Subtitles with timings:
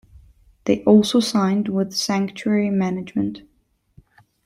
[0.65, 3.43] They also signed with Sanctuary Management.